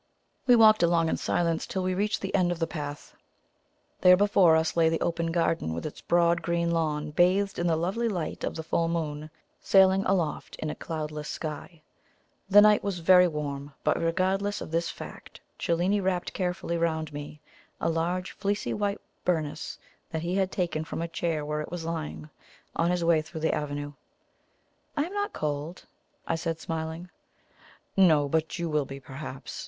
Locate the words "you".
28.57-28.67